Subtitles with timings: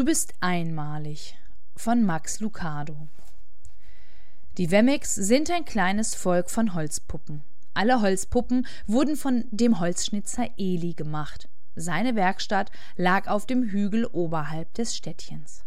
[0.00, 1.36] Du bist einmalig
[1.76, 3.08] von Max Lucado.
[4.56, 7.42] Die Wemmicks sind ein kleines Volk von Holzpuppen.
[7.74, 11.50] Alle Holzpuppen wurden von dem Holzschnitzer Eli gemacht.
[11.76, 15.64] Seine Werkstatt lag auf dem Hügel oberhalb des Städtchens.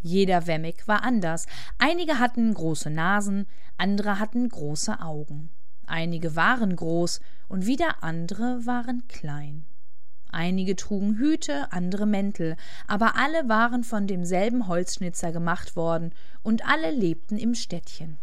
[0.00, 1.44] Jeder Wemmick war anders.
[1.76, 5.50] Einige hatten große Nasen, andere hatten große Augen.
[5.84, 9.66] Einige waren groß und wieder andere waren klein.
[10.34, 12.56] Einige trugen Hüte, andere Mäntel,
[12.88, 18.18] aber alle waren von demselben Holzschnitzer gemacht worden und alle lebten im Städtchen.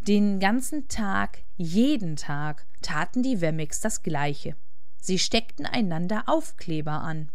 [0.00, 4.56] Den ganzen Tag, jeden Tag, taten die Wemmicks das Gleiche.
[5.02, 7.28] Sie steckten einander Aufkleber an.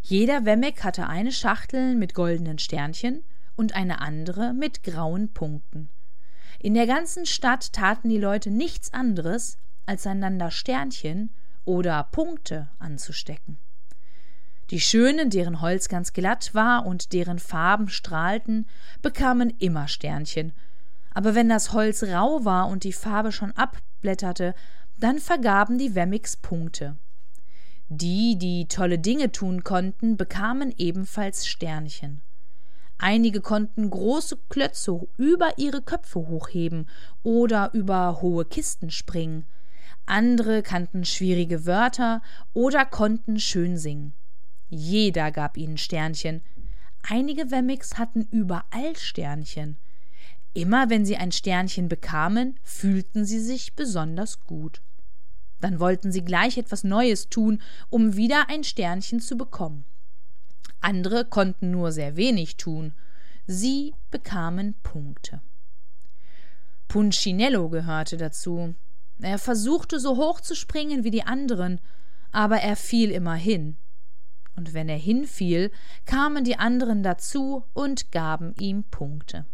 [0.00, 3.24] Jeder Wemmick hatte eine Schachtel mit goldenen Sternchen
[3.56, 5.90] und eine andere mit grauen Punkten.
[6.58, 11.30] In der ganzen Stadt taten die Leute nichts anderes, als einander Sternchen
[11.64, 13.58] oder Punkte anzustecken.
[14.70, 18.66] Die Schönen, deren Holz ganz glatt war und deren Farben strahlten,
[19.02, 20.52] bekamen immer Sternchen,
[21.14, 24.54] aber wenn das Holz rau war und die Farbe schon abblätterte,
[24.98, 26.96] dann vergaben die Wemmicks Punkte.
[27.88, 32.22] Die, die tolle Dinge tun konnten, bekamen ebenfalls Sternchen.
[32.96, 36.88] Einige konnten große Klötze über ihre Köpfe hochheben
[37.22, 39.44] oder über hohe Kisten springen,
[40.06, 42.22] andere kannten schwierige Wörter
[42.52, 44.14] oder konnten schön singen.
[44.68, 46.42] Jeder gab ihnen Sternchen.
[47.02, 49.76] Einige Wemmicks hatten überall Sternchen.
[50.54, 54.82] Immer wenn sie ein Sternchen bekamen, fühlten sie sich besonders gut.
[55.60, 59.84] Dann wollten sie gleich etwas Neues tun, um wieder ein Sternchen zu bekommen.
[60.80, 62.94] Andere konnten nur sehr wenig tun.
[63.46, 65.40] Sie bekamen Punkte.
[66.88, 68.74] Punchinello gehörte dazu.
[69.20, 71.80] Er versuchte so hoch zu springen wie die anderen,
[72.32, 73.76] aber er fiel immer hin.
[74.56, 75.70] Und wenn er hinfiel,
[76.04, 79.46] kamen die anderen dazu und gaben ihm Punkte.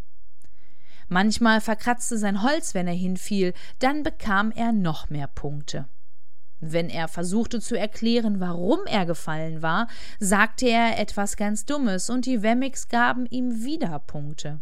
[1.08, 5.88] Manchmal verkratzte sein Holz, wenn er hinfiel, dann bekam er noch mehr Punkte.
[6.60, 9.88] Wenn er versuchte zu erklären, warum er gefallen war,
[10.18, 14.60] sagte er etwas ganz Dummes, und die Wemmicks gaben ihm wieder Punkte.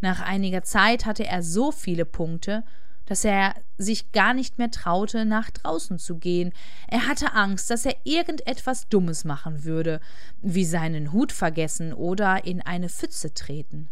[0.00, 2.64] Nach einiger Zeit hatte er so viele Punkte,
[3.06, 6.52] dass er sich gar nicht mehr traute, nach draußen zu gehen.
[6.88, 10.00] Er hatte Angst, dass er irgendetwas Dummes machen würde,
[10.42, 13.88] wie seinen Hut vergessen oder in eine Pfütze treten.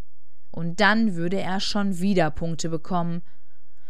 [0.50, 3.22] Und dann würde er schon wieder Punkte bekommen.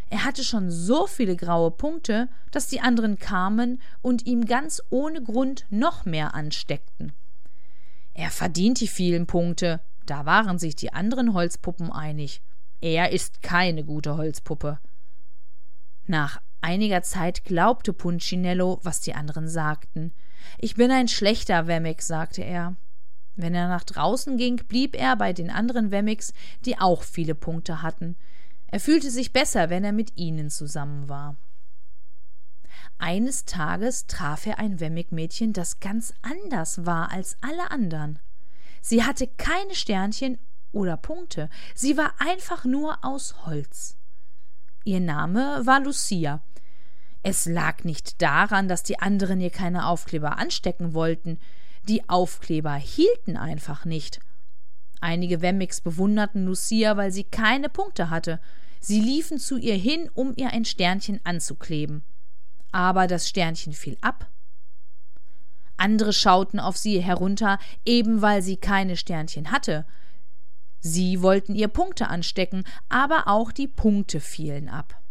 [0.09, 5.21] Er hatte schon so viele graue Punkte, dass die anderen kamen und ihm ganz ohne
[5.21, 7.13] Grund noch mehr ansteckten.
[8.13, 12.41] Er verdient die vielen Punkte, da waren sich die anderen Holzpuppen einig.
[12.81, 14.79] Er ist keine gute Holzpuppe.
[16.07, 20.13] Nach einiger Zeit glaubte Punchinello, was die anderen sagten.
[20.57, 22.75] Ich bin ein schlechter Wemmick, sagte er.
[23.35, 26.33] Wenn er nach draußen ging, blieb er bei den anderen Wemmicks,
[26.63, 28.15] die auch viele Punkte hatten.
[28.67, 31.35] Er fühlte sich besser, wenn er mit ihnen zusammen war.
[32.97, 38.19] Eines Tages traf er ein Wemmick-Mädchen, das ganz anders war als alle anderen.
[38.81, 40.37] Sie hatte keine Sternchen
[40.71, 43.97] oder Punkte, sie war einfach nur aus Holz.
[44.85, 46.41] Ihr Name war Lucia.
[47.23, 51.39] Es lag nicht daran, dass die anderen ihr keine Aufkleber anstecken wollten.
[51.87, 54.19] Die Aufkleber hielten einfach nicht.
[55.01, 58.39] Einige Wemmicks bewunderten Lucia, weil sie keine Punkte hatte.
[58.79, 62.03] Sie liefen zu ihr hin, um ihr ein Sternchen anzukleben.
[62.71, 64.29] Aber das Sternchen fiel ab.
[65.77, 69.87] Andere schauten auf sie herunter, eben weil sie keine Sternchen hatte.
[70.87, 75.01] Sie wollten ihr Punkte anstecken, aber auch die Punkte fielen ab.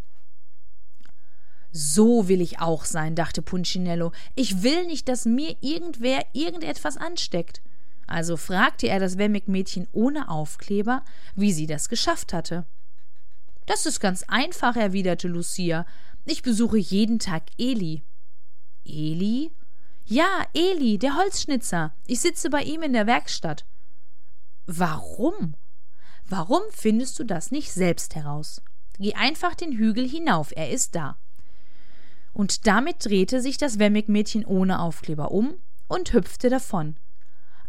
[1.73, 4.13] So will ich auch sein, dachte Punchinello.
[4.37, 7.61] Ich will nicht, dass mir irgendwer irgendetwas ansteckt.
[8.07, 12.67] Also fragte er das Wemmick-Mädchen ohne Aufkleber, wie sie das geschafft hatte.
[13.67, 15.87] Das ist ganz einfach, erwiderte Lucia.
[16.25, 18.05] Ich besuche jeden Tag Eli.
[18.85, 19.51] Eli?
[20.05, 21.97] Ja, Eli, der Holzschnitzer.
[22.07, 23.67] Ich sitze bei ihm in der Werkstatt.
[24.67, 25.57] Warum?
[26.29, 28.63] Warum findest du das nicht selbst heraus?
[28.99, 31.19] Geh einfach den Hügel hinauf, er ist da.
[32.33, 35.55] Und damit drehte sich das Wemmick-Mädchen ohne Aufkleber um
[35.87, 36.97] und hüpfte davon.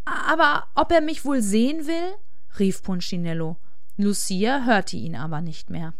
[0.05, 2.15] Aber ob er mich wohl sehen will?
[2.59, 3.57] rief Punchinello.
[3.97, 5.93] Lucia hörte ihn aber nicht mehr.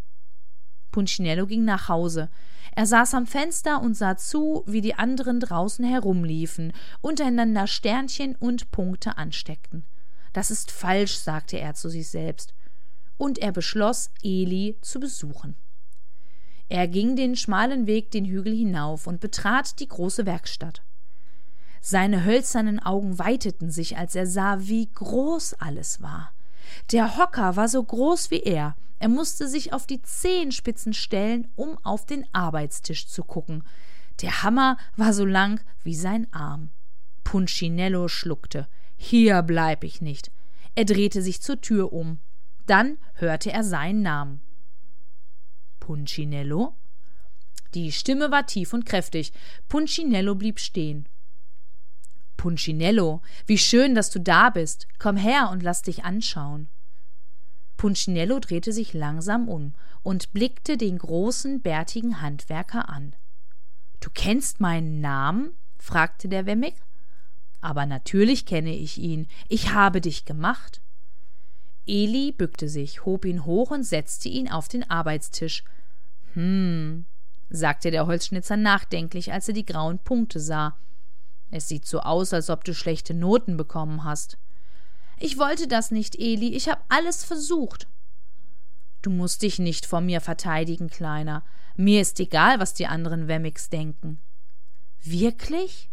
[0.92, 2.30] Punchinello ging nach Hause.
[2.74, 8.72] Er saß am Fenster und sah zu, wie die anderen draußen herumliefen, untereinander Sternchen und
[8.72, 9.86] Punkte ansteckten.
[10.36, 12.54] Das ist falsch, sagte er zu sich selbst.
[13.16, 15.56] Und er beschloss, Eli zu besuchen.
[16.68, 20.82] Er ging den schmalen Weg den Hügel hinauf und betrat die große Werkstatt.
[21.80, 26.34] Seine hölzernen Augen weiteten sich, als er sah, wie groß alles war.
[26.92, 28.76] Der Hocker war so groß wie er.
[29.00, 33.64] Er musste sich auf die Zehenspitzen stellen, um auf den Arbeitstisch zu gucken.
[34.22, 36.72] Der Hammer war so lang wie sein Arm.
[37.24, 38.68] Punchinello schluckte.
[38.98, 40.32] Hier bleib ich nicht.
[40.76, 42.20] Er drehte sich zur Tür um.
[42.66, 44.42] Dann hörte er seinen Namen.
[45.80, 46.76] Punchinello?
[47.74, 49.34] Die Stimme war tief und kräftig.
[49.68, 51.08] Punchinello blieb stehen.
[52.38, 54.88] Punchinello, wie schön, dass du da bist.
[55.00, 56.70] Komm her und lass dich anschauen.
[57.78, 63.16] Punchinello drehte sich langsam um und blickte den großen, bärtigen Handwerker an.
[64.00, 65.56] Du kennst meinen Namen?
[65.78, 66.76] fragte der Wemmig.
[67.62, 69.28] Aber natürlich kenne ich ihn.
[69.50, 70.82] Ich habe dich gemacht.
[71.88, 75.64] Eli bückte sich, hob ihn hoch und setzte ihn auf den Arbeitstisch.
[76.34, 77.06] Hm,
[77.50, 80.78] sagte der Holzschnitzer nachdenklich, als er die grauen Punkte sah.
[81.52, 84.38] Es sieht so aus, als ob du schlechte Noten bekommen hast.
[85.20, 86.56] Ich wollte das nicht, Eli.
[86.56, 87.88] Ich habe alles versucht.
[89.02, 91.44] Du musst dich nicht vor mir verteidigen, Kleiner.
[91.78, 94.20] Mir ist egal, was die anderen Wemmix denken.
[95.04, 95.90] Wirklich?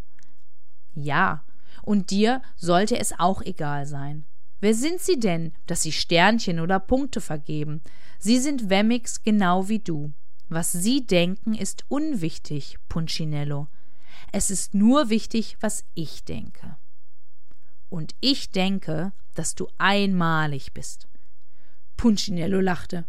[0.95, 1.43] Ja,
[1.83, 4.25] und dir sollte es auch egal sein.
[4.59, 7.81] Wer sind sie denn, dass sie Sternchen oder Punkte vergeben?
[8.17, 10.13] Sie sind Wemmix genau wie du.
[10.47, 13.67] Was sie denken, ist unwichtig, Punchinello.
[14.31, 16.77] Es ist nur wichtig, was ich denke.
[17.89, 21.07] Und ich denke, dass du einmalig bist.
[21.97, 23.05] Punchinello lachte.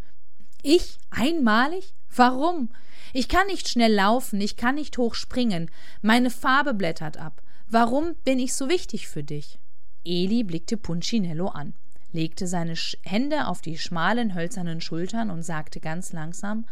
[0.62, 1.94] Ich einmalig?
[2.16, 2.70] Warum?
[3.12, 5.70] Ich kann nicht schnell laufen, ich kann nicht hoch springen,
[6.02, 7.42] meine Farbe blättert ab.
[7.74, 9.58] Warum bin ich so wichtig für dich?
[10.04, 11.74] Eli blickte Punchinello an,
[12.12, 16.66] legte seine Hände auf die schmalen hölzernen Schultern und sagte ganz langsam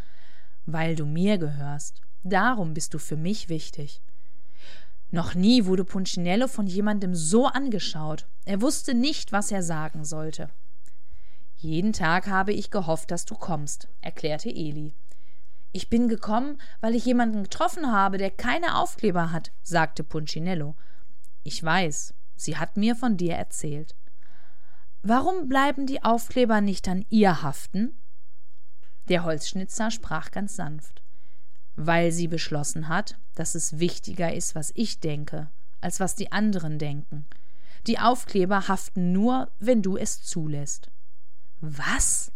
[0.65, 1.99] Weil du mir gehörst.
[2.23, 4.01] Darum bist du für mich wichtig.
[5.11, 8.25] Noch nie wurde Punchinello von jemandem so angeschaut.
[8.45, 10.51] Er wusste nicht, was er sagen sollte.
[11.57, 14.93] Jeden Tag habe ich gehofft, dass du kommst, erklärte Eli.
[15.73, 20.77] Ich bin gekommen, weil ich jemanden getroffen habe, der keine Aufkleber hat, sagte Punchinello.
[21.43, 23.95] Ich weiß, sie hat mir von dir erzählt.
[25.01, 27.97] Warum bleiben die Aufkleber nicht an ihr haften?
[29.09, 31.03] Der Holzschnitzer sprach ganz sanft
[31.75, 35.49] weil sie beschlossen hat, dass es wichtiger ist, was ich denke,
[35.81, 37.25] als was die anderen denken.
[37.87, 40.89] Die Aufkleber haften nur, wenn du es zulässt.
[41.59, 42.31] Was?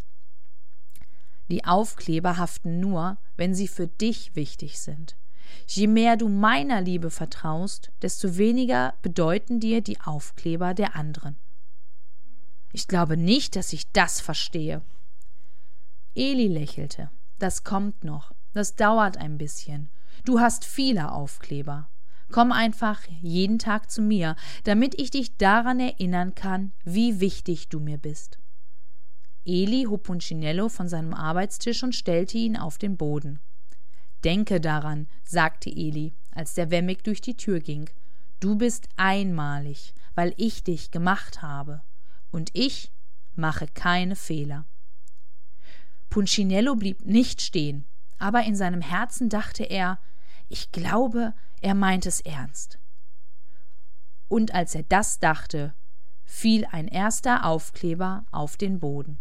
[1.49, 5.15] Die Aufkleber haften nur, wenn sie für dich wichtig sind.
[5.67, 11.37] Je mehr du meiner Liebe vertraust, desto weniger bedeuten dir die Aufkleber der anderen.
[12.71, 14.81] Ich glaube nicht, dass ich das verstehe.
[16.15, 17.09] Eli lächelte.
[17.39, 18.33] Das kommt noch.
[18.53, 19.89] Das dauert ein bisschen.
[20.25, 21.89] Du hast viele Aufkleber.
[22.31, 27.79] Komm einfach jeden Tag zu mir, damit ich dich daran erinnern kann, wie wichtig du
[27.79, 28.37] mir bist.
[29.45, 33.39] Eli hob Punchinello von seinem Arbeitstisch und stellte ihn auf den Boden.
[34.27, 37.89] Denke daran, sagte Eli, als der Wemmig durch die Tür ging.
[38.39, 41.81] Du bist einmalig, weil ich dich gemacht habe.
[42.29, 42.91] Und ich
[43.35, 44.65] mache keine Fehler.
[46.09, 47.85] Punchinello blieb nicht stehen
[48.19, 49.99] aber in seinem Herzen dachte er,
[50.49, 52.79] ich glaube, er meint es ernst.
[54.27, 55.73] Und als er das dachte,
[56.25, 59.19] fiel ein erster Aufkleber auf den Boden.